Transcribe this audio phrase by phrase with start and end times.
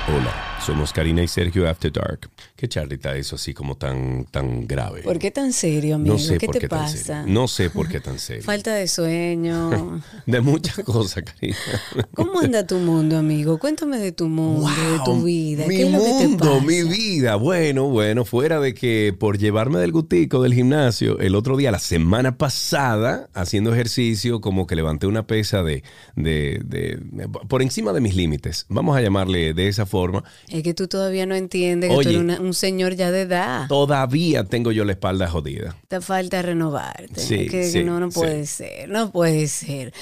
[0.00, 0.41] Hola.
[0.66, 2.30] Somos Karina y Sergio After Dark.
[2.54, 5.02] ¿Qué charlita eso así como tan, tan grave?
[5.02, 6.14] ¿Por qué tan serio, amigo?
[6.14, 6.96] No sé ¿Qué por te qué tan pasa?
[6.96, 7.24] serio.
[7.26, 8.44] No sé por qué tan serio.
[8.44, 10.00] Falta de sueño.
[10.26, 11.56] de muchas cosas, Karina.
[12.14, 13.58] ¿Cómo anda tu mundo, amigo?
[13.58, 15.66] Cuéntame de tu mundo, de tu vida.
[15.66, 16.60] Mi ¿Qué es lo que te mundo, pasa?
[16.64, 17.34] mi vida.
[17.34, 21.80] Bueno, bueno, fuera de que por llevarme del gustico del gimnasio, el otro día, la
[21.80, 25.82] semana pasada, haciendo ejercicio, como que levanté una pesa de,
[26.14, 28.66] de, de- por encima de mis límites.
[28.68, 30.22] Vamos a llamarle de esa forma.
[30.52, 33.66] Es que tú todavía no entiendes que tú eres una- un señor ya de edad.
[33.68, 35.74] Todavía tengo yo la espalda jodida.
[35.88, 37.20] Te falta renovarte.
[37.20, 38.18] Sí, que sí, no, no sí.
[38.20, 39.94] puede ser, no puede ser.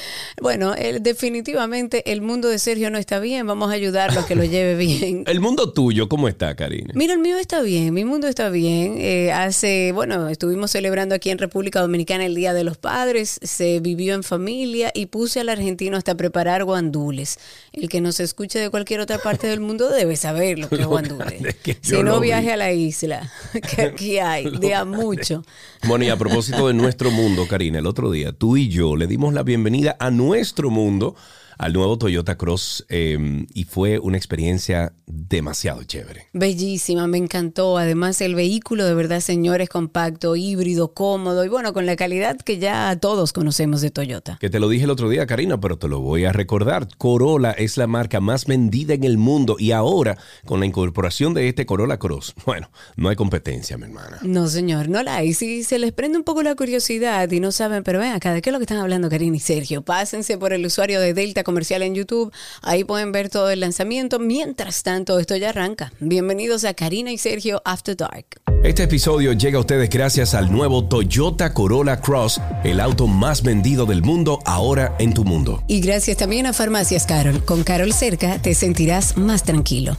[0.42, 3.46] Bueno, el- definitivamente el mundo de Sergio no está bien.
[3.46, 5.22] Vamos a ayudarlo a que lo lleve bien.
[5.28, 6.90] El mundo tuyo, ¿cómo está, Karina?
[6.94, 8.96] Mira, el mío está bien, mi mundo está bien.
[8.98, 13.78] Eh, hace, bueno, estuvimos celebrando aquí en República Dominicana el Día de los Padres, se
[13.78, 17.38] vivió en familia y puse al argentino hasta preparar guandules.
[17.72, 20.68] El que nos escuche de cualquier otra parte del mundo debe saber lo
[21.62, 22.28] que es que Si no vi.
[22.28, 23.30] viaje a la isla,
[23.76, 25.44] que aquí hay, de a mucho.
[25.86, 29.06] Bueno, y a propósito de nuestro mundo, Karina, el otro día tú y yo le
[29.06, 31.14] dimos la bienvenida a nuestro mundo,
[31.60, 36.28] al nuevo Toyota Cross, eh, y fue una experiencia demasiado chévere.
[36.32, 37.76] Bellísima, me encantó.
[37.76, 42.58] Además, el vehículo de verdad, señores, compacto, híbrido, cómodo y bueno, con la calidad que
[42.58, 44.38] ya todos conocemos de Toyota.
[44.40, 46.88] Que te lo dije el otro día, Karina, pero te lo voy a recordar.
[46.96, 51.46] Corolla es la marca más vendida en el mundo y ahora, con la incorporación de
[51.46, 54.18] este Corolla Cross, bueno, no hay competencia, mi hermana.
[54.22, 55.34] No, señor, no la hay.
[55.34, 58.40] Si se les prende un poco la curiosidad y no saben, pero ven acá, ¿de
[58.40, 59.82] qué es lo que están hablando Karina y Sergio?
[59.82, 62.32] Pásense por el usuario de Delta Comercial en YouTube.
[62.62, 64.20] Ahí pueden ver todo el lanzamiento.
[64.20, 65.92] Mientras tanto, esto ya arranca.
[65.98, 68.40] Bienvenidos a Karina y Sergio After Dark.
[68.62, 73.84] Este episodio llega a ustedes gracias al nuevo Toyota Corolla Cross, el auto más vendido
[73.84, 75.64] del mundo ahora en tu mundo.
[75.66, 77.44] Y gracias también a Farmacias Carol.
[77.44, 79.96] Con Carol cerca te sentirás más tranquilo.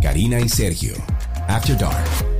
[0.00, 0.94] Karina y Sergio,
[1.46, 2.37] After Dark.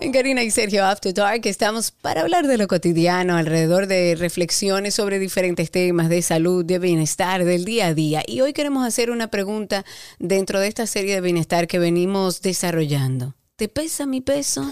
[0.00, 4.94] En Karina y Sergio After Dark estamos para hablar de lo cotidiano, alrededor de reflexiones
[4.94, 8.22] sobre diferentes temas de salud, de bienestar, del día a día.
[8.24, 9.84] Y hoy queremos hacer una pregunta
[10.20, 13.34] dentro de esta serie de bienestar que venimos desarrollando.
[13.58, 14.70] ¿Te pesa mi peso?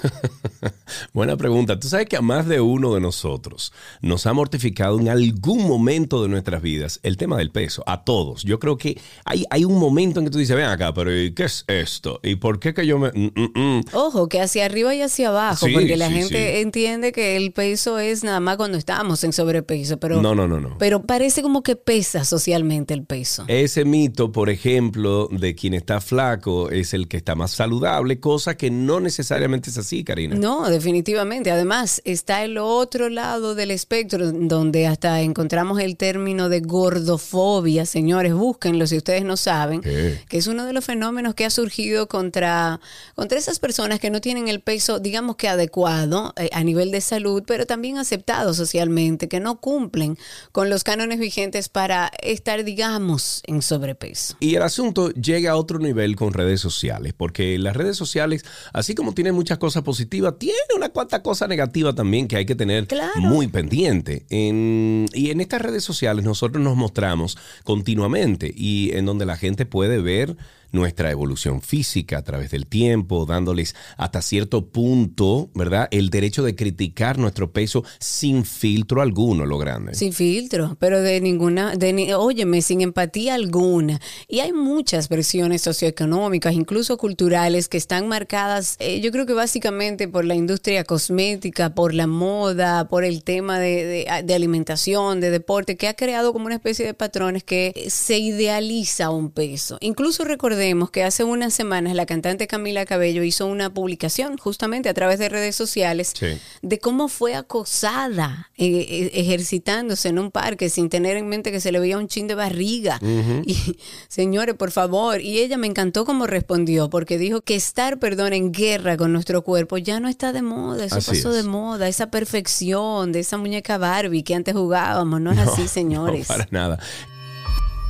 [1.13, 1.77] Buena pregunta.
[1.77, 6.23] Tú sabes que a más de uno de nosotros nos ha mortificado en algún momento
[6.23, 7.83] de nuestras vidas el tema del peso.
[7.89, 8.45] A todos.
[8.45, 11.33] Yo creo que hay, hay un momento en que tú dices, ven acá, pero ¿y
[11.35, 12.21] qué es esto?
[12.23, 13.09] ¿Y por qué que yo me...
[13.11, 13.81] mm, mm, mm"?
[13.93, 16.61] Ojo, que hacia arriba y hacia abajo, Sí, porque la sí, gente sí.
[16.61, 20.61] entiende que el peso es nada más cuando estamos en sobrepeso, pero, No, no, no,
[20.61, 20.79] no.
[20.79, 23.47] pero parece como que pesa socialmente el peso.
[23.49, 28.57] Ese mito, por ejemplo, de quien está flaco es el que está más saludable, cosa
[28.57, 30.37] que no necesariamente es así, Karina.
[30.37, 31.51] No, definitivamente.
[31.51, 37.87] Además, está el otro lado del espectro, donde hasta encontramos el término de gordofobia.
[37.87, 40.21] Señores, búsquenlo si ustedes no saben, ¿Qué?
[40.29, 42.81] que es uno de los fenómenos que ha surgido contra,
[43.15, 47.01] contra esas personas que no tienen el peso, digamos que adecuado eh, a nivel de
[47.01, 50.19] salud, pero también aceptado socialmente, que no cumplen
[50.53, 54.37] con los cánones vigentes para estar, digamos, en sobrepeso.
[54.41, 58.95] Y el asunto llega a otro nivel con redes sociales, porque las redes sociales, así
[58.95, 62.87] como tienen muchas cosas positivas, tiene una cuanta cosa negativa también que hay que tener
[62.87, 63.13] Claro.
[63.21, 64.25] muy pendiente.
[64.31, 69.67] En- y en estas redes sociales nosotros nos mostramos continuamente y en donde la gente
[69.67, 70.37] puede ver
[70.73, 75.89] nuestra evolución física a través del tiempo, dándoles hasta cierto punto, ¿verdad?
[75.91, 79.95] El derecho de criticar nuestro peso sin filtro alguno, lo grande.
[79.95, 84.01] Sin filtro, pero de ninguna, de ni- óyeme, sin empatía alguna.
[84.29, 90.09] Y hay muchas versiones socioeconómicas, incluso culturales, que están marcadas, eh, yo creo que básicamente
[90.09, 95.31] por la industria cosmética, por la moda, por el tema de, de- de alimentación, de
[95.31, 99.79] deporte, que ha creado como una especie de patrones que se idealiza un peso.
[99.81, 100.25] Incluso
[100.57, 105.19] recordemos que hace unas semanas la cantante Camila Cabello hizo una publicación justamente a través
[105.19, 106.39] de redes sociales Sí.
[106.63, 111.61] de cómo fue acosada eh, eh, ejercitándose en un parque sin tener en mente que
[111.61, 112.99] se le veía un chin de barriga.
[113.45, 113.77] Y
[114.09, 118.51] señores, por favor, y ella me encantó cómo respondió, porque dijo que estar, perdón, en
[118.53, 121.37] guerra con nuestro cuerpo ya no está de moda, eso Así pasó es.
[121.37, 126.21] de moda, esa perfección de esa muñeca Barbie que antes jugábamos, no es así, señores.
[126.29, 126.79] No, para nada.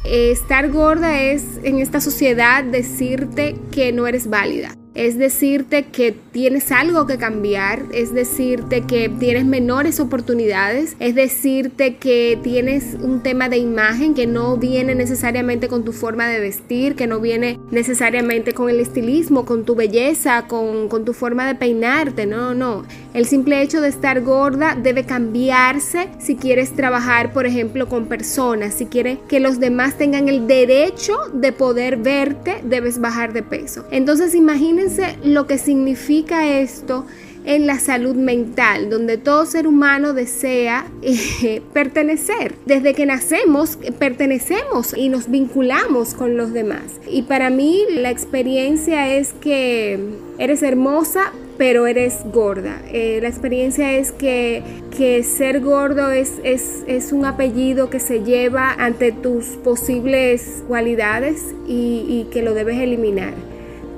[0.09, 4.77] Estar gorda es en esta sociedad decirte que no eres válida.
[4.97, 11.97] Es decirte que tienes algo que cambiar, es decirte que tienes menores oportunidades, es decirte
[11.97, 16.95] que tienes un tema de imagen que no viene necesariamente con tu forma de vestir,
[16.95, 22.25] que no viene necesariamente con el estilismo, con tu belleza, con, tu forma de peinarte,
[22.25, 22.85] no, no.
[23.13, 28.75] El simple hecho de estar gorda debe cambiarse si quieres trabajar, por ejemplo, con personas,
[28.75, 33.85] si quieres que los demás tengan el derecho de poder verte, debes bajar de peso.
[33.91, 34.86] Entonces imagínense
[35.25, 37.07] lo que significa esto
[37.47, 42.55] en la salud mental, donde todo ser humano desea eh, pertenecer.
[42.67, 46.83] Desde que nacemos, pertenecemos y nos vinculamos con los demás.
[47.09, 49.99] Y para mí la experiencia es que
[50.39, 52.83] eres hermosa, pero eres gorda.
[52.93, 54.63] Eh, la experiencia es que,
[54.97, 61.55] que ser gordo es, es, es, un apellido que se lleva ante tus posibles cualidades
[61.67, 63.33] y que lo debes eliminar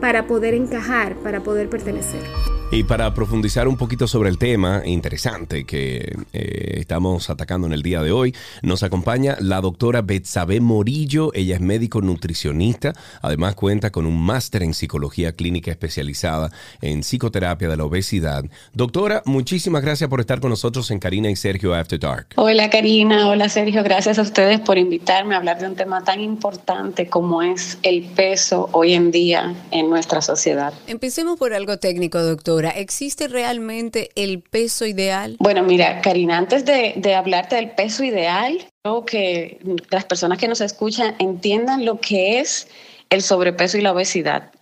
[0.00, 2.22] para poder encajar, para poder pertenecer.
[2.70, 7.82] Y para profundizar un poquito sobre el tema interesante que eh, estamos atacando en el
[7.82, 11.32] día de hoy, nos acompaña la doctora Betsabe Morillo.
[11.32, 12.92] Ella es médico nutricionista,
[13.22, 18.44] además cuenta con un máster en psicología clínica especializada en psicoterapia de la obesidad.
[18.74, 22.26] Doctora, muchísimas gracias por estar con nosotros en Karina y Sergio After Dark.
[22.36, 26.20] Hola Karina, hola Sergio, gracias a ustedes por invitarme a hablar de un tema tan
[26.20, 30.74] importante como es el peso hoy en día en nuestra sociedad.
[30.86, 32.57] Empecemos por algo técnico, doctor.
[32.66, 35.36] ¿Existe realmente el peso ideal?
[35.38, 39.58] Bueno, mira, Karina, antes de, hablarte del peso ideal, creo que
[39.90, 42.68] las personas que nos escuchan entiendan lo que es
[43.10, 44.52] el sobrepeso y la obesidad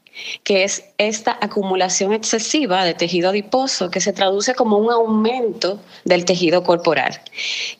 [0.45, 6.25] que es esta acumulación excesiva de tejido adiposo que se traduce como un aumento del
[6.25, 7.21] tejido corporal.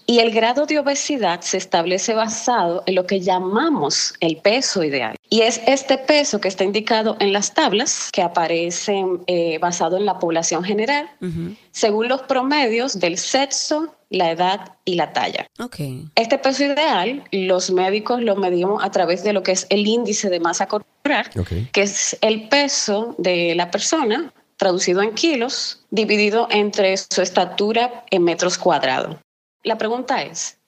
[0.07, 5.17] Y el grado de obesidad se establece basado en lo que llamamos el peso ideal.
[5.29, 10.07] Y es este peso que está indicado en las tablas que aparecen eh, basado en
[10.07, 11.09] la población general,
[11.73, 15.49] según los promedios del sexo, la edad y la talla.
[15.59, 16.05] Okay.
[16.15, 20.31] Este peso ideal, los médicos lo medimos a través de lo que es el índice
[20.31, 20.96] de masa corporal,
[21.73, 28.25] que es el peso de la persona traducido en kilos, dividido entre su estatura en
[28.25, 29.17] metros cuadrados.
[29.63, 30.59] La pregunta es,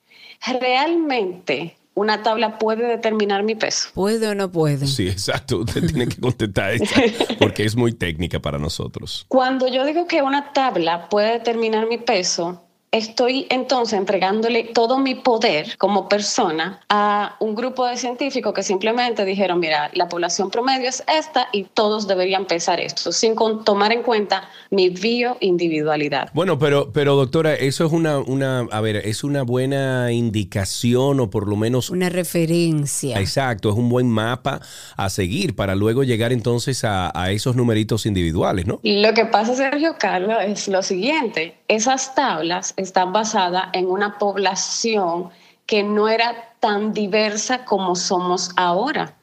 [0.61, 3.89] ¿realmente una tabla puede determinar mi peso?
[3.95, 4.87] ¿Puede o no puede?
[4.87, 5.59] Sí, exacto.
[5.59, 7.01] Usted tiene que contestar esa
[7.39, 9.25] porque es muy técnica para nosotros.
[9.29, 15.15] Cuando yo digo que una tabla puede determinar mi peso, estoy entonces entregándole todo mi
[15.15, 20.89] poder como persona a un grupo de científicos que simplemente dijeron, mira, la población promedio
[20.89, 26.31] es esta y todos deberían pensar esto, sin tomar en cuenta mi bioindividualidad.
[26.33, 31.31] Bueno, pero, pero doctora, eso es una, una, a ver, es una buena indicación o
[31.31, 31.91] por lo menos...
[31.91, 33.21] Una referencia.
[33.21, 34.61] Exacto, es un buen mapa
[34.97, 38.81] a seguir para luego llegar entonces a, a esos numeritos individuales, ¿no?
[38.83, 45.31] Lo que pasa, Sergio Carlos, es lo siguiente, esas tablas están basadas en una población
[45.67, 49.15] que no era tan diversa como somos ahora.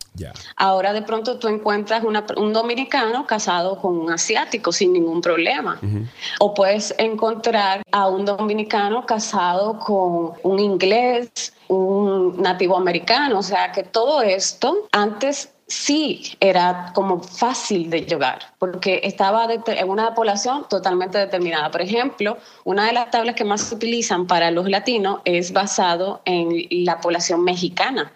[0.55, 5.79] Ahora de pronto tú encuentras un dominicano casado con un asiático sin ningún problema.
[6.39, 13.39] O puedes encontrar a un dominicano casado con un inglés, un nativo americano.
[13.39, 19.89] O sea que todo esto antes sí era como fácil de llegar, porque estaba en
[19.89, 21.71] una población totalmente determinada.
[21.71, 26.21] Por ejemplo, una de las tablas que más se utilizan para los latinos es basado
[26.25, 28.11] en la población mexicana.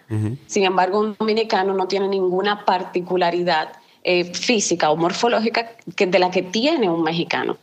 [0.46, 6.30] Sin embargo, un dominicano no tiene ninguna particularidad eh, física o morfológica que, de la
[6.30, 7.58] que tiene un mexicano.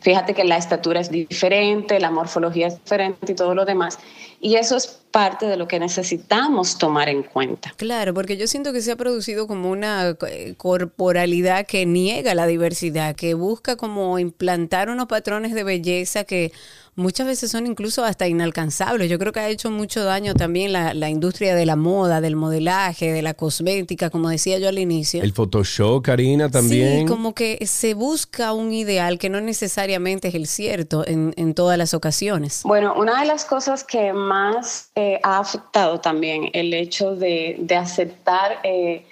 [0.00, 3.98] Fíjate que la estatura es diferente, la morfología es diferente y todo lo demás.
[4.40, 7.72] Y eso es parte de lo que necesitamos tomar en cuenta.
[7.76, 12.46] Claro, porque yo siento que se ha producido como una eh, corporalidad que niega la
[12.46, 16.52] diversidad, que busca como implantar unos patrones de belleza que
[16.98, 19.08] muchas veces son incluso hasta inalcanzables.
[19.08, 22.36] Yo creo que ha hecho mucho daño también la, la, industria de la moda, del
[22.36, 25.22] modelaje, de la cosmética, como decía yo al inicio.
[25.22, 27.00] El Photoshop, Karina, también.
[27.00, 31.52] Sí, como que se busca un ideal que no necesariamente es el cierto en, en
[31.54, 32.62] todas las ocasiones.
[32.62, 37.76] Bueno, una de las cosas que más eh, ha afectado también el hecho de, de
[37.76, 38.60] aceptar...
[38.62, 39.04] Eh,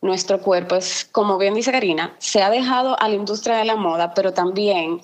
[0.00, 3.74] nuestro cuerpo es, como bien dice Karina, se ha dejado a la industria de la
[3.74, 5.00] moda, pero también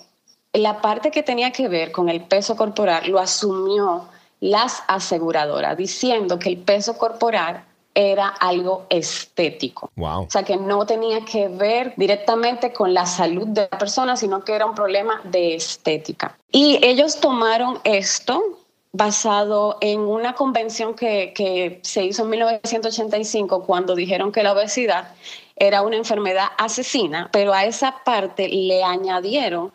[0.53, 4.05] la parte que tenía que ver con el peso corporal lo asumió
[4.41, 9.91] las aseguradoras, diciendo que el peso corporal era algo estético.
[9.97, 10.23] Wow.
[10.23, 14.45] O sea, que no tenía que ver directamente con la salud de la persona, sino
[14.45, 16.37] que era un problema de estética.
[16.51, 18.43] Y ellos tomaron esto
[18.93, 25.15] basado en una convención que, que se hizo en 1985 cuando dijeron que la obesidad
[25.57, 29.73] era una enfermedad asesina, pero a esa parte le añadieron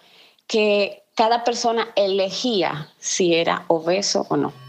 [0.47, 4.64] que cada persona elegía si era obeso o no.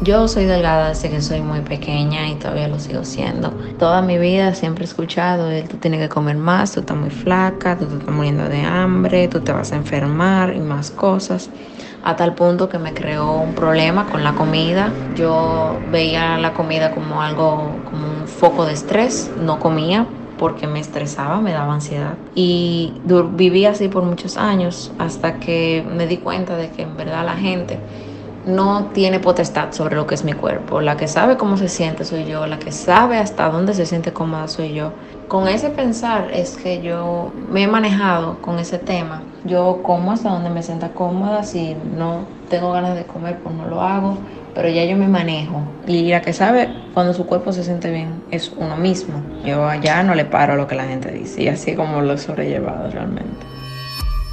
[0.00, 3.50] Yo soy delgada desde que soy muy pequeña y todavía lo sigo siendo.
[3.78, 7.78] Toda mi vida siempre he escuchado, tú tienes que comer más, tú estás muy flaca,
[7.78, 11.50] tú estás muriendo de hambre, tú te vas a enfermar y más cosas.
[12.02, 14.92] A tal punto que me creó un problema con la comida.
[15.14, 19.30] Yo veía la comida como algo, como un foco de estrés.
[19.36, 22.14] No comía porque me estresaba, me daba ansiedad.
[22.34, 27.24] Y viví así por muchos años hasta que me di cuenta de que en verdad
[27.24, 27.78] la gente
[28.46, 30.80] no tiene potestad sobre lo que es mi cuerpo.
[30.80, 34.12] La que sabe cómo se siente soy yo, la que sabe hasta dónde se siente
[34.12, 34.92] cómoda soy yo.
[35.28, 39.22] Con ese pensar es que yo me he manejado con ese tema.
[39.44, 43.66] Yo como hasta donde me sienta cómoda, si no tengo ganas de comer, pues no
[43.66, 44.18] lo hago,
[44.54, 45.62] pero ya yo me manejo.
[45.86, 49.22] Y la que sabe cuando su cuerpo se siente bien es uno mismo.
[49.44, 52.12] Yo allá no le paro a lo que la gente dice y así como lo
[52.12, 53.51] he sobrellevado realmente.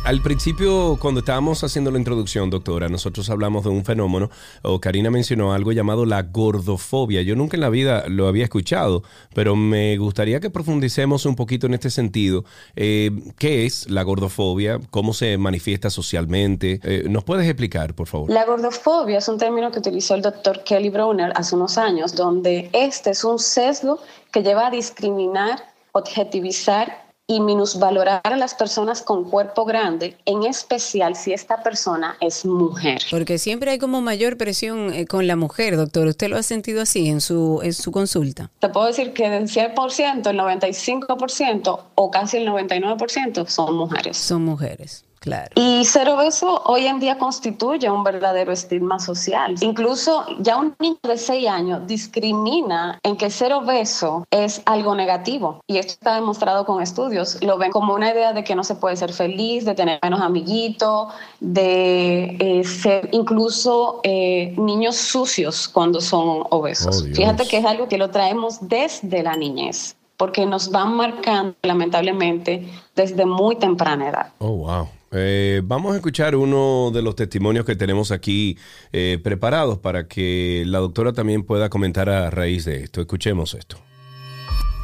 [0.06, 4.30] Al principio, cuando estábamos haciendo la introducción, doctora, nosotros hablamos de un fenómeno,
[4.64, 7.22] o Karina mencionó algo llamado la gordofobia.
[7.22, 9.04] Yo nunca en la vida lo había escuchado,
[9.36, 12.44] pero me gustaría que profundicemos un poquito en este sentido.
[12.76, 14.80] Eh, ¿Qué es la gordofobia?
[14.90, 16.80] ¿Cómo se manifiesta socialmente?
[16.84, 18.32] Eh, ¿Nos puedes explicar, por favor?
[18.32, 22.70] La gordofobia es un término que utilizó el doctor Kelly Browner hace unos años, donde
[22.74, 24.00] este es un sesgo
[24.32, 31.16] que lleva a discriminar, objetivizar y minusvalorar a las personas con cuerpo grande, en especial
[31.16, 33.04] si esta persona es mujer.
[33.12, 36.08] Porque siempre hay como mayor presión eh, con la mujer, doctor.
[36.08, 38.50] ¿Usted lo ha sentido así en su, en su consulta?
[38.58, 44.18] Te puedo decir que del 100%, el 95% o casi el 99% son mujeres.
[44.18, 45.06] Son mujeres.
[45.20, 45.50] Claro.
[45.56, 49.56] Y ser obeso hoy en día constituye un verdadero estigma social.
[49.62, 55.62] Incluso ya un niño de 6 años discrimina en que ser obeso es algo negativo.
[55.68, 57.42] Y esto está demostrado con estudios.
[57.44, 60.22] Lo ven como una idea de que no se puede ser feliz, de tener menos
[60.22, 67.04] amiguitos, de eh, ser incluso eh, niños sucios cuando son obesos.
[67.04, 71.56] Oh, Fíjate que es algo que lo traemos desde la niñez porque nos van marcando
[71.64, 74.28] lamentablemente desde muy temprana edad.
[74.40, 74.88] Oh, wow.
[75.12, 78.58] Eh, vamos a escuchar uno de los testimonios que tenemos aquí
[78.92, 83.02] eh, preparados para que la doctora también pueda comentar a raíz de esto.
[83.02, 83.78] Escuchemos esto.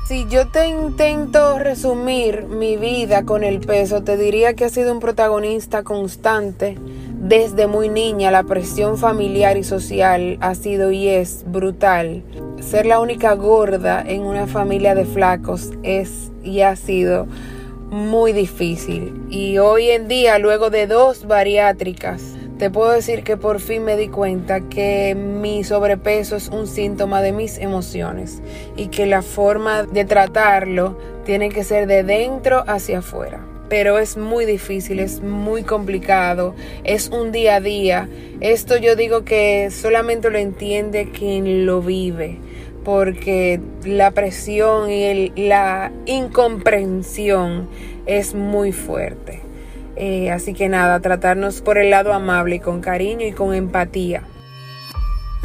[0.08, 4.94] Si yo te intento resumir mi vida con el peso, te diría que ha sido
[4.94, 6.78] un protagonista constante.
[7.20, 12.24] Desde muy niña la presión familiar y social ha sido y es brutal.
[12.62, 17.26] Ser la única gorda en una familia de flacos es y ha sido
[17.96, 19.14] muy difícil.
[19.30, 22.22] Y hoy en día, luego de dos bariátricas,
[22.60, 27.22] te puedo decir que por fin me di cuenta que mi sobrepeso es un síntoma
[27.22, 28.42] de mis emociones
[28.76, 33.46] y que la forma de tratarlo tiene que ser de dentro hacia afuera.
[33.70, 38.10] Pero es muy difícil, es muy complicado, es un día a día.
[38.42, 42.40] Esto yo digo que solamente lo entiende quien lo vive
[42.86, 47.68] porque la presión y la incomprensión
[48.06, 49.42] es muy fuerte.
[49.98, 54.24] Eh, así que nada, tratarnos por el lado amable con cariño y con empatía.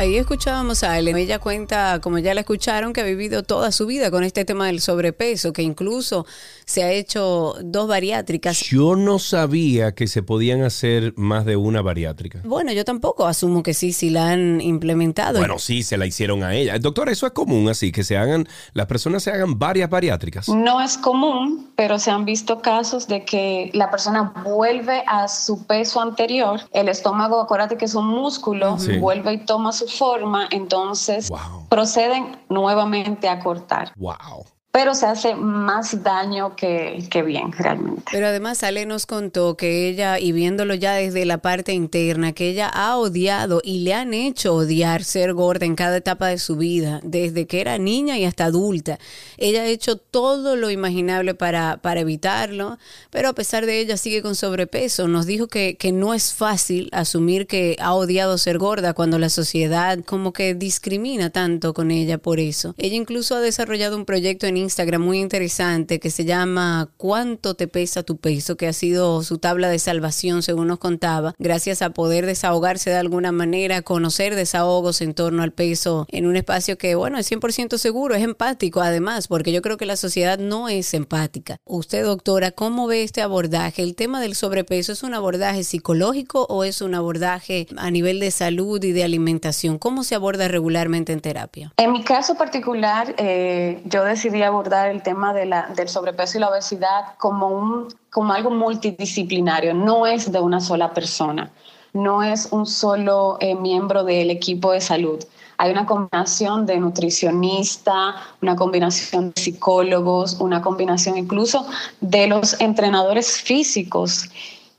[0.00, 1.18] Ahí escuchábamos a Ellen.
[1.18, 4.64] Ella cuenta, como ya la escucharon, que ha vivido toda su vida con este tema
[4.64, 6.24] del sobrepeso, que incluso
[6.64, 8.60] se ha hecho dos bariátricas.
[8.60, 12.40] Yo no sabía que se podían hacer más de una bariátrica.
[12.44, 15.38] Bueno, yo tampoco asumo que sí, si la han implementado.
[15.38, 16.78] Bueno, sí, se la hicieron a ella.
[16.78, 20.48] Doctor, ¿eso es común así, que se hagan, las personas se hagan varias bariátricas?
[20.48, 25.66] No es común, pero se han visto casos de que la persona vuelve a su
[25.66, 31.30] peso anterior, el estómago, acuérdate que es un músculo, vuelve y toma su forma, entonces
[31.68, 33.92] proceden nuevamente a cortar.
[33.96, 38.02] Wow pero se hace más daño que, bien realmente.
[38.12, 42.48] Pero además Ale nos contó que ella, y viéndolo ya desde la parte interna, que
[42.48, 46.54] ella ha odiado y le han hecho odiar ser gorda en cada etapa de su
[46.54, 49.00] vida, desde que era niña y hasta adulta.
[49.38, 52.78] Ella ha hecho todo lo imaginable para, para evitarlo,
[53.10, 55.08] pero a pesar de ella sigue con sobrepeso.
[55.08, 59.30] Nos dijo que, que no es fácil asumir que ha odiado ser gorda cuando la
[59.30, 62.76] sociedad como que discrimina tanto con ella por eso.
[62.78, 67.68] Ella incluso ha desarrollado un proyecto en Instagram muy interesante que se llama ¿Cuánto te
[67.68, 68.56] pesa tu peso?
[68.56, 72.96] que ha sido su tabla de salvación según nos contaba, gracias a poder desahogarse de
[72.96, 77.78] alguna manera, conocer desahogos en torno al peso en un espacio que, bueno, es 100%
[77.78, 81.58] seguro, es empático además, porque yo creo que la sociedad no es empática.
[81.64, 83.82] Usted, doctora, ¿cómo ve este abordaje?
[83.82, 88.30] ¿El tema del sobrepeso es un abordaje psicológico o es un abordaje a nivel de
[88.30, 89.78] salud y de alimentación?
[89.78, 91.72] ¿Cómo se aborda regularmente en terapia?
[91.76, 96.40] En mi caso particular, eh, yo decidí abordar el tema de la, del sobrepeso y
[96.40, 101.50] la obesidad como, un, como algo multidisciplinario, no es de una sola persona,
[101.92, 105.18] no es un solo eh, miembro del equipo de salud.
[105.58, 111.66] Hay una combinación de nutricionista, una combinación de psicólogos, una combinación incluso
[112.00, 114.30] de los entrenadores físicos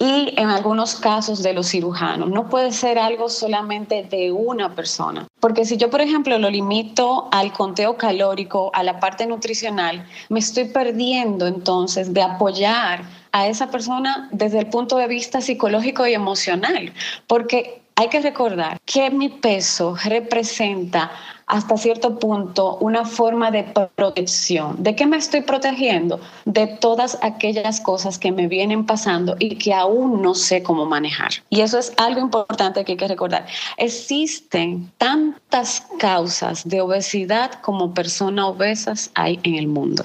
[0.01, 2.27] y en algunos casos de los cirujanos.
[2.27, 5.27] No puede ser algo solamente de una persona.
[5.39, 10.39] Porque si yo, por ejemplo, lo limito al conteo calórico, a la parte nutricional, me
[10.39, 16.15] estoy perdiendo entonces de apoyar a esa persona desde el punto de vista psicológico y
[16.15, 16.91] emocional.
[17.27, 21.11] Porque hay que recordar que mi peso representa
[21.51, 23.63] hasta cierto punto una forma de
[23.95, 24.81] protección.
[24.81, 26.21] ¿De qué me estoy protegiendo?
[26.45, 31.31] De todas aquellas cosas que me vienen pasando y que aún no sé cómo manejar.
[31.49, 33.45] Y eso es algo importante que hay que recordar.
[33.75, 40.03] Existen tantas causas de obesidad como personas obesas hay en el mundo.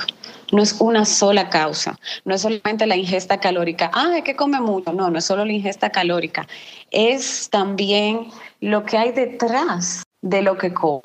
[0.51, 3.89] No es una sola causa, no es solamente la ingesta calórica.
[3.95, 4.93] Ah, es que come mucho.
[4.93, 6.49] No, no es solo la ingesta calórica.
[6.91, 11.01] Es también lo que hay detrás de lo que como.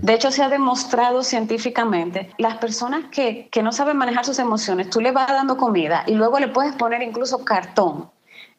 [0.00, 4.88] De hecho, se ha demostrado científicamente, las personas que, que no saben manejar sus emociones,
[4.88, 8.08] tú le vas dando comida y luego le puedes poner incluso cartón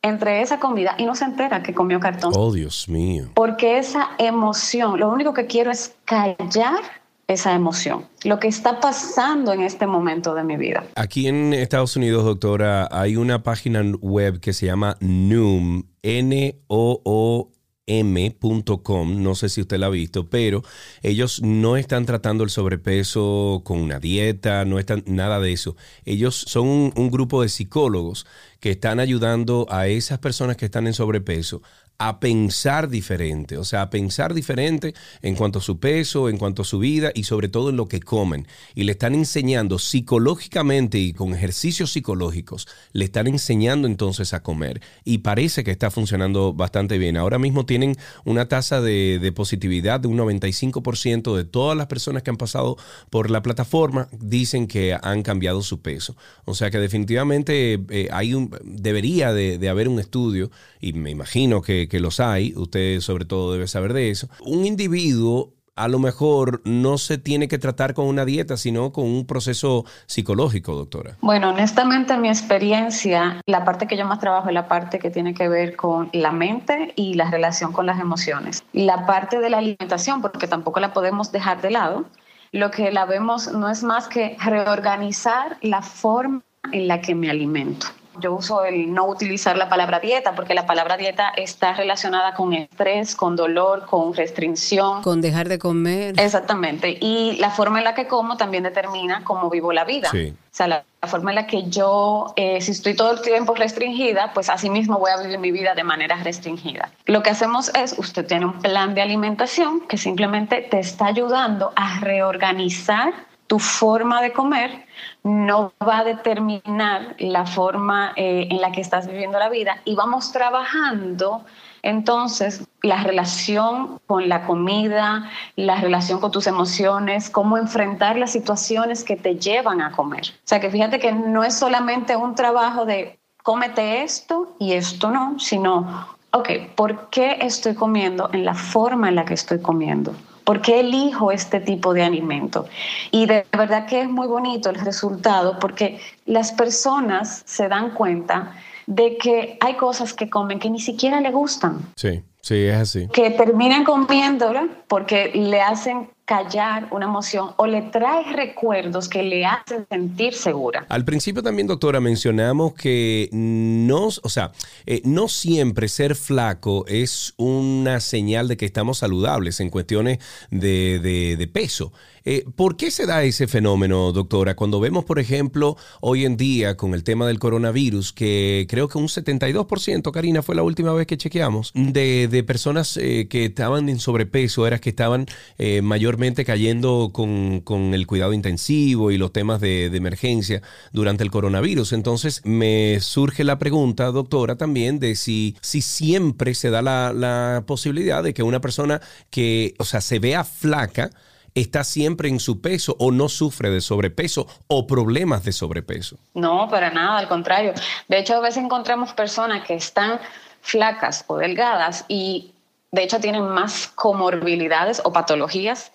[0.03, 2.31] entre esa comida y no se entera que comió cartón.
[2.35, 3.29] Oh, Dios mío.
[3.33, 6.81] Porque esa emoción, lo único que quiero es callar
[7.27, 10.83] esa emoción, lo que está pasando en este momento de mi vida.
[10.95, 17.49] Aquí en Estados Unidos, doctora, hay una página web que se llama Noom, N-O-O
[17.99, 20.63] m.com, no sé si usted la ha visto, pero
[21.01, 25.75] ellos no están tratando el sobrepeso con una dieta, no están nada de eso.
[26.05, 28.25] Ellos son un, un, grupo de psicólogos
[28.59, 31.61] que están ayudando a esas personas que están en sobrepeso
[32.03, 36.63] a pensar diferente, o sea, a pensar diferente en cuanto a su peso, en cuanto
[36.63, 38.47] a su vida y sobre todo en lo que comen.
[38.73, 44.81] Y le están enseñando psicológicamente y con ejercicios psicológicos, le están enseñando entonces a comer.
[45.03, 47.17] Y parece que está funcionando bastante bien.
[47.17, 52.31] Ahora mismo tienen una tasa de, positividad de un 95% de todas las personas que
[52.31, 52.77] han pasado
[53.11, 56.15] por la plataforma dicen que han cambiado su peso.
[56.45, 60.49] O sea que definitivamente eh, hay un, debería de haber un estudio
[60.81, 65.53] y me imagino que, los hay, usted sobre todo debe saber de eso, un individuo
[65.75, 69.85] a lo mejor no se tiene que tratar con una dieta, sino con un proceso
[70.05, 71.17] psicológico, doctora?
[71.21, 75.09] Bueno, honestamente, en mi experiencia, la parte que yo más trabajo es la parte que
[75.09, 78.63] tiene que ver con la mente y la relación con las emociones.
[78.73, 82.05] La parte de la alimentación, porque tampoco la podemos dejar de lado,
[82.51, 87.29] lo que la vemos no es más que reorganizar la forma en la que me
[87.29, 87.87] alimento.
[88.21, 92.53] Yo uso el no utilizar la palabra dieta porque la palabra dieta está relacionada con
[92.53, 95.01] estrés, con dolor, con restricción.
[95.01, 96.19] Con dejar de comer.
[96.19, 96.97] Exactamente.
[97.01, 100.09] Y la forma en la que como también determina cómo vivo la vida.
[100.11, 104.31] O sea, la, forma en la que yo, eh, si estoy todo el tiempo restringida,
[104.33, 106.91] pues así mismo voy a vivir mi vida de manera restringida.
[107.05, 111.71] Lo que hacemos es, usted tiene un plan de alimentación que simplemente te está ayudando
[111.75, 113.13] a reorganizar
[113.51, 114.85] tu forma de comer
[115.23, 119.93] no va a determinar la forma eh, en la que estás viviendo la vida y
[119.93, 121.43] vamos trabajando
[121.83, 129.03] entonces la relación con la comida, la relación con tus emociones, cómo enfrentar las situaciones
[129.03, 130.23] que te llevan a comer.
[130.27, 135.11] O sea que fíjate que no es solamente un trabajo de cómete esto y esto
[135.11, 140.15] no, sino, ok, ¿por qué estoy comiendo en la forma en la que estoy comiendo?
[140.43, 142.67] ¿Por qué elijo este tipo de alimento?
[143.11, 148.53] Y de verdad que es muy bonito el resultado porque las personas se dan cuenta
[148.87, 151.79] de que hay cosas que comen que ni siquiera le gustan.
[151.95, 153.07] Sí, sí, es así.
[153.07, 159.45] Que terminan comiéndola porque le hacen callar una emoción o le trae recuerdos que le
[159.45, 160.85] hacen sentir segura.
[160.87, 164.53] Al principio también, doctora, mencionamos que no, o sea,
[164.85, 170.99] eh, no siempre ser flaco es una señal de que estamos saludables en cuestiones de,
[171.37, 171.91] de peso.
[172.23, 174.55] Eh, ¿Por qué se da ese fenómeno, doctora?
[174.55, 178.97] Cuando vemos, por ejemplo, hoy en día con el tema del coronavirus, que creo que
[178.97, 183.99] un 72%, Karina, fue la última vez que chequeamos, de, personas eh, que estaban en
[183.99, 185.25] sobrepeso, eras que estaban
[185.57, 187.61] eh, mayormente cayendo con,
[187.93, 191.93] el cuidado intensivo y los temas de, emergencia durante el coronavirus.
[191.93, 197.63] Entonces, me surge la pregunta, doctora, también de si, si siempre se da la, la
[197.67, 201.11] posibilidad de que una persona que, o sea, se vea flaca,
[201.55, 206.17] está siempre en su peso o no sufre de sobrepeso o problemas de sobrepeso.
[206.33, 207.73] No, para nada, al contrario.
[208.07, 210.19] De hecho, a veces encontramos personas que están
[210.61, 212.53] flacas o delgadas y
[212.91, 215.91] de hecho tienen más comorbilidades o patologías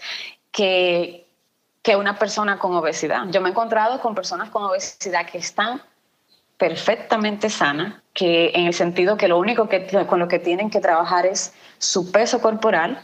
[0.50, 1.26] que
[1.86, 3.26] que una persona con obesidad.
[3.30, 5.80] Yo me he encontrado con personas con obesidad que están
[6.58, 10.80] perfectamente sanas, que en el sentido que lo único que, con lo que tienen que
[10.80, 13.00] trabajar es su peso corporal.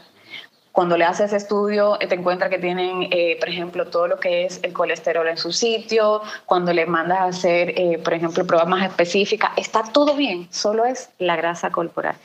[0.73, 4.59] Cuando le haces estudio, te encuentras que tienen, eh, por ejemplo, todo lo que es
[4.63, 6.21] el colesterol en su sitio.
[6.45, 10.83] Cuando le mandas a hacer, eh, por ejemplo, pruebas más específicas, está todo bien, solo
[10.83, 12.15] es la grasa corporal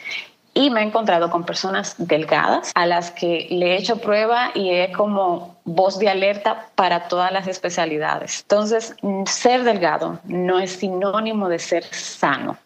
[0.59, 4.71] y me he encontrado con personas delgadas a las que le he hecho prueba y
[4.71, 8.41] es como voz de alerta para todas las especialidades.
[8.43, 12.59] Entonces, ser delgado no es sinónimo de ser sano.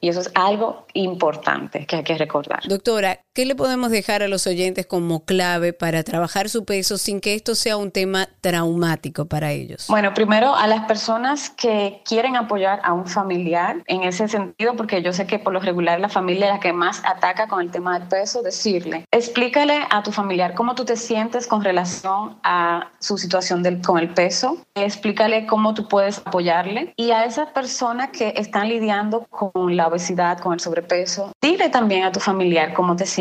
[0.00, 2.60] Y eso es algo importante que hay que recordar.
[2.66, 7.20] Doctora, ¿qué le podemos dejar a los oyentes como clave para trabajar su peso sin
[7.20, 9.86] que esto sea un tema traumático para ellos?
[9.88, 15.02] Bueno, primero a las personas que quieren apoyar a un familiar en ese sentido, porque
[15.02, 17.70] yo sé que por lo regular la familia es la que más ataca con el
[17.70, 22.90] tema del peso, decirle, explícale a tu familiar cómo tú te sientes con relación a
[22.98, 28.10] su situación del, con el peso, explícale cómo tú puedes apoyarle y a esas personas
[28.10, 31.30] que están lidiando con la obesidad, con el sobrepeso.
[31.40, 33.19] Dile también a tu familiar cómo te sientes.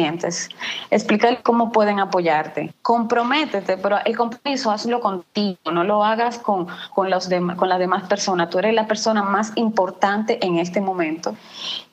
[0.89, 2.73] Explícale cómo pueden apoyarte.
[2.81, 8.49] Comprométete, pero el compromiso hazlo contigo, no lo hagas con, con las demás personas.
[8.49, 11.35] Tú eres la persona más importante en este momento.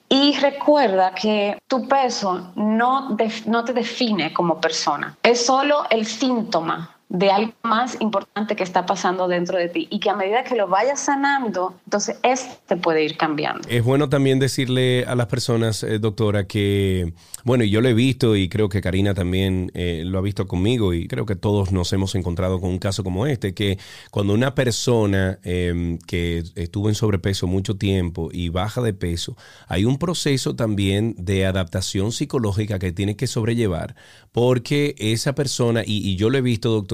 [0.08, 3.16] Y recuerda que tu peso no,
[3.46, 8.84] no te define como persona, es solo el síntoma de algo más importante que está
[8.84, 13.04] pasando dentro de ti y que a medida que lo vayas sanando, entonces este puede
[13.04, 13.68] ir cambiando.
[13.68, 17.12] Es bueno también decirle a las personas, eh, doctora, que,
[17.44, 20.94] bueno, yo lo he visto y creo que Karina también eh, lo ha visto conmigo
[20.94, 23.78] y creo que todos nos hemos encontrado con un caso como este, que
[24.10, 29.36] cuando una persona em, que estuvo en sobrepeso mucho tiempo y baja de peso,
[29.68, 33.94] hay un proceso también de adaptación psicológica que tiene que sobrellevar
[34.36, 36.84] porque esa persona, y, yo lo he visto,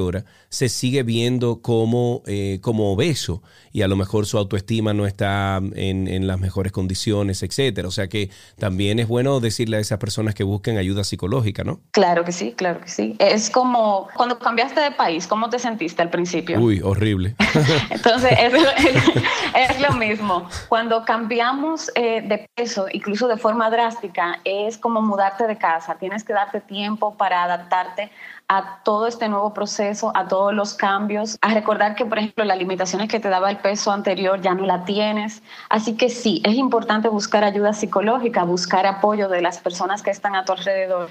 [0.49, 5.61] se sigue viendo como, eh, como obeso y a lo mejor su autoestima no está
[5.75, 7.88] en, las mejores condiciones, etcétera.
[7.88, 11.81] O sea que también es bueno decirle a esas personas que busquen ayuda psicológica, ¿no?
[11.91, 13.17] Claro que sí, claro que sí.
[13.19, 16.61] Es como cuando cambiaste de país, ¿cómo te sentiste al principio?
[16.61, 17.35] Uy, horrible.
[17.91, 18.33] Entonces,
[19.55, 20.49] es, lo mismo.
[20.69, 25.97] Cuando cambiamos eh, de peso, incluso de forma drástica, es como mudarte de casa.
[25.99, 28.11] Tienes que darte tiempo para adaptarte
[28.48, 32.59] a todo este nuevo proceso, a todos los cambios, a recordar que, por ejemplo, las
[32.59, 35.42] limitaciones que te daba el peso anterior ya no la tienes.
[35.68, 40.35] Así que sí, es importante buscar ayuda psicológica, buscar apoyo de las personas que están
[40.35, 41.09] a tu alrededor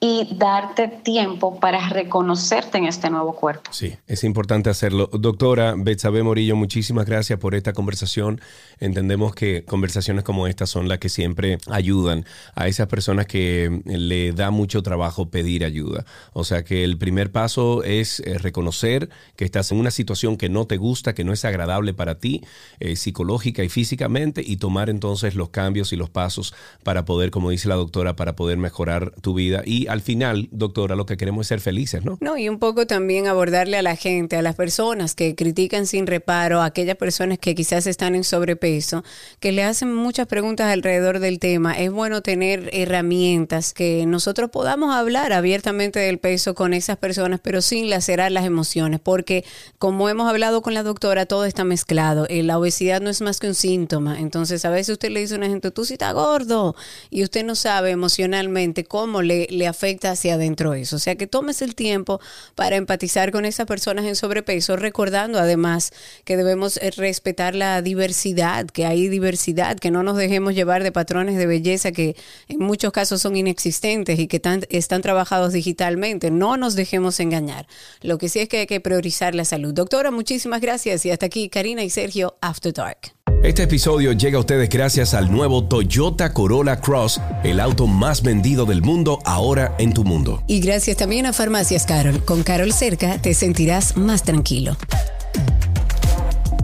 [0.00, 3.62] y darte tiempo para reconocerte en este nuevo cuerpo.
[3.72, 5.10] Sí, es importante hacerlo.
[5.12, 8.40] Doctora Betsabe Morillo, muchísimas gracias por esta conversación.
[8.78, 14.32] Entendemos que conversaciones como esta son las que siempre ayudan a esas personas que le
[14.32, 16.04] da mucho trabajo pedir ayuda.
[16.32, 20.48] O sea que el primer paso es eh, reconocer que estás en una situación que
[20.48, 22.42] no te gusta, que no es agradable para ti,
[22.78, 27.50] eh, psicológica y físicamente, y tomar entonces los cambios y los pasos para poder, como
[27.50, 31.46] dice la doctora, para poder mejorar tu vida y al final, doctora, lo que queremos
[31.46, 32.18] es ser felices, ¿no?
[32.20, 36.06] No, y un poco también abordarle a la gente, a las personas que critican sin
[36.06, 39.04] reparo, a aquellas personas que quizás están en sobrepeso,
[39.40, 41.78] que le hacen muchas preguntas alrededor del tema.
[41.78, 47.62] Es bueno tener herramientas que nosotros podamos hablar abiertamente del peso con esas personas, pero
[47.62, 49.44] sin lacerar las emociones, porque
[49.78, 52.26] como hemos hablado con la doctora, todo está mezclado.
[52.28, 54.20] Eh, la obesidad no es más que un síntoma.
[54.20, 56.76] Entonces, a veces usted le dice a una gente, tú sí estás gordo,
[57.10, 60.96] y usted no sabe emocionalmente cómo le, le afecta afecta hacia adentro eso.
[60.96, 62.20] O sea que tomes el tiempo
[62.56, 65.92] para empatizar con esas personas en sobrepeso, recordando además
[66.24, 70.90] que debemos eh, respetar la diversidad, que hay diversidad, que no nos dejemos llevar de
[70.90, 72.16] patrones de belleza que
[72.48, 76.32] en muchos casos son inexistentes y que están trabajados digitalmente.
[76.32, 77.68] No nos dejemos engañar.
[78.02, 79.72] Lo que sí es que hay que priorizar la salud.
[79.72, 83.17] Doctora, muchísimas gracias y hasta aquí Karina y Sergio After Dark.
[83.42, 88.66] Este episodio llega a ustedes gracias al nuevo Toyota Corolla Cross, el auto más vendido
[88.66, 90.42] del mundo ahora en tu mundo.
[90.48, 92.24] Y gracias también a Farmacias Carol.
[92.24, 94.76] Con Carol cerca te sentirás más tranquilo.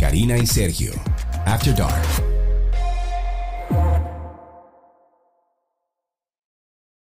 [0.00, 0.92] Karina y Sergio,
[1.46, 2.33] After Dark.